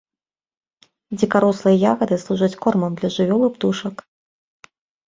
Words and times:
Дзікарослыя 1.19 1.77
ягады 1.93 2.15
служаць 2.27 2.53
кормам 2.65 2.91
для 3.03 3.09
жывёл 3.19 3.41
і 3.51 3.55
птушак. 3.61 3.95